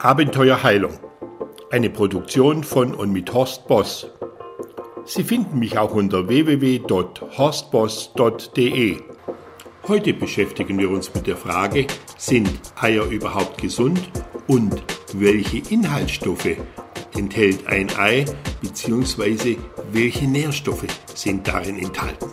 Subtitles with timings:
[0.00, 1.00] Abenteuerheilung.
[1.72, 4.06] Eine Produktion von und mit Horst Boss.
[5.04, 9.00] Sie finden mich auch unter www.horstboss.de.
[9.88, 12.48] Heute beschäftigen wir uns mit der Frage, sind
[12.80, 14.08] Eier überhaupt gesund
[14.46, 14.84] und
[15.14, 16.54] welche Inhaltsstoffe
[17.16, 18.24] enthält ein Ei
[18.60, 19.56] bzw.
[19.90, 22.30] welche Nährstoffe sind darin enthalten.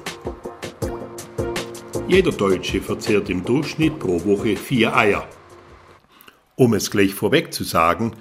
[2.07, 5.27] Jeder Deutsche verzehrt im Durchschnitt pro Woche vier Eier.
[6.55, 8.13] Um es gleich vorweg zu sagen,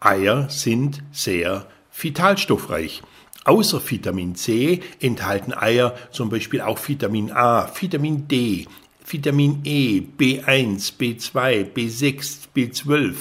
[0.00, 3.02] Eier sind sehr vitalstoffreich.
[3.44, 8.66] Außer Vitamin C enthalten Eier zum Beispiel auch Vitamin A, Vitamin D,
[9.06, 13.14] Vitamin E, B1, B2, B6, B12,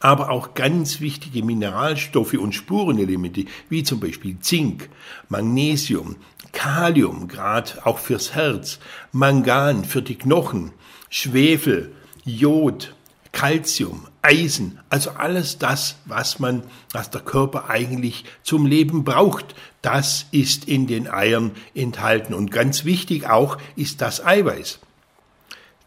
[0.00, 4.88] aber auch ganz wichtige Mineralstoffe und Spurenelemente, wie zum Beispiel Zink,
[5.28, 6.16] Magnesium,
[6.50, 8.80] Kalium, gerade auch fürs Herz,
[9.12, 10.72] Mangan für die Knochen,
[11.10, 11.92] Schwefel,
[12.24, 12.94] Jod,
[13.30, 20.26] Calcium, Eisen, also alles das, was man, was der Körper eigentlich zum Leben braucht, das
[20.30, 22.34] ist in den Eiern enthalten.
[22.34, 24.78] Und ganz wichtig auch ist das Eiweiß.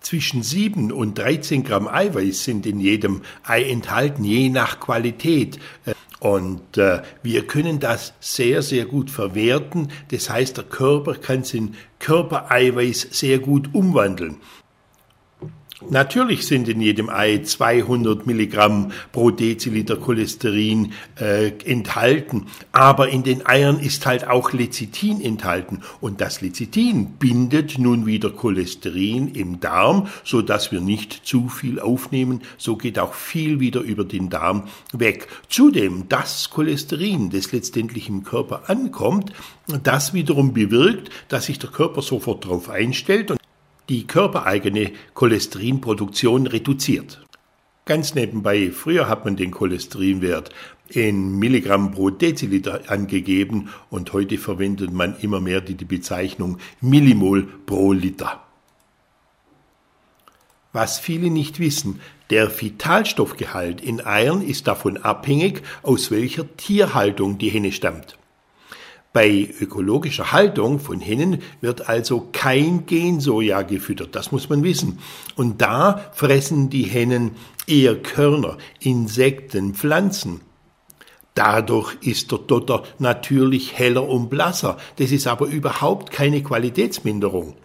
[0.02, 5.60] Zwischen 7 und 13 Gramm Eiweiß sind in jedem Ei enthalten, je nach Qualität.
[6.20, 9.90] Und äh, wir können das sehr, sehr gut verwerten.
[10.10, 14.38] Das heißt, der Körper kann es in Körpereiweiß sehr gut umwandeln.
[15.90, 23.46] Natürlich sind in jedem Ei 200 Milligramm pro Deziliter Cholesterin äh, enthalten, aber in den
[23.46, 30.08] Eiern ist halt auch Lecithin enthalten und das Lecithin bindet nun wieder Cholesterin im Darm,
[30.24, 32.42] so dass wir nicht zu viel aufnehmen.
[32.58, 35.28] So geht auch viel wieder über den Darm weg.
[35.50, 39.32] Zudem das Cholesterin, das letztendlich im Körper ankommt,
[39.84, 43.43] das wiederum bewirkt, dass sich der Körper sofort darauf einstellt und
[43.90, 47.24] die körpereigene Cholesterinproduktion reduziert.
[47.86, 50.52] Ganz nebenbei, früher hat man den Cholesterinwert
[50.88, 57.92] in Milligramm pro Deziliter angegeben und heute verwendet man immer mehr die, Bezeichnung Millimol pro
[57.92, 58.42] Liter.
[60.72, 62.00] Was viele nicht wissen,
[62.30, 68.18] der Vitalstoffgehalt in Eiern ist davon abhängig, aus welcher Tierhaltung die Henne stammt.
[69.14, 74.98] Bei ökologischer Haltung von Hennen wird also kein Gensoja gefüttert, das muss man wissen.
[75.36, 77.36] Und da fressen die Hennen
[77.68, 80.42] eher Körner, Insekten, Pflanzen.
[81.36, 84.78] Dadurch ist der Dotter natürlich heller und blasser.
[84.96, 87.56] Das ist aber überhaupt keine Qualitätsminderung.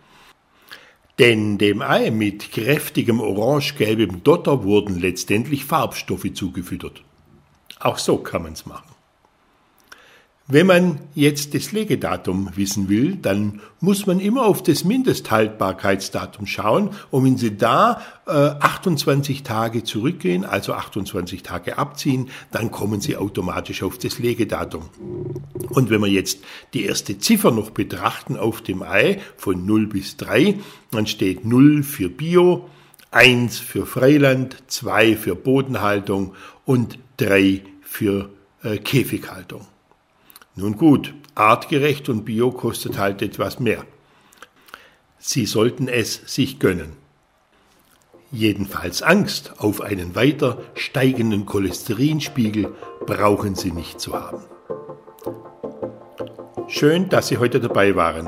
[1.19, 7.03] Denn dem Ei mit kräftigem orange-gelbem Dotter wurden letztendlich Farbstoffe zugefüttert.
[7.81, 8.98] Auch so kann man's machen.
[10.51, 16.89] Wenn man jetzt das Legedatum wissen will, dann muss man immer auf das Mindesthaltbarkeitsdatum schauen.
[17.11, 23.19] Und wenn Sie da äh, 28 Tage zurückgehen, also 28 Tage abziehen, dann kommen Sie
[23.19, 24.89] automatisch auf das Legedatum.
[25.69, 26.39] Und wenn wir jetzt
[26.73, 30.59] die erste Ziffer noch betrachten auf dem Ei von 0 bis 3,
[30.91, 32.71] dann steht 0 für Bio,
[33.11, 36.33] 1 für Freiland, 2 für Bodenhaltung
[36.65, 38.31] und 3 für
[38.63, 39.67] äh, Käfighaltung.
[40.59, 43.85] Nun gut, artgerecht und bio kostet halt etwas mehr.
[45.21, 46.95] Sie sollten es sich gönnen.
[48.33, 52.75] Jedenfalls Angst auf einen weiter steigenden Cholesterinspiegel
[53.07, 54.43] brauchen Sie nicht zu haben.
[56.67, 58.27] Schön, dass Sie heute dabei waren.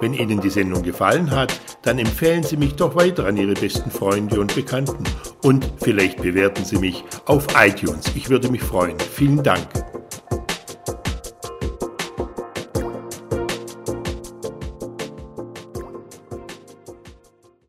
[0.00, 3.90] Wenn Ihnen die Sendung gefallen hat, dann empfehlen Sie mich doch weiter an Ihre besten
[3.90, 5.04] Freunde und Bekannten
[5.42, 8.10] und vielleicht bewerten Sie mich auf iTunes.
[8.14, 8.98] Ich würde mich freuen.
[8.98, 9.68] Vielen Dank.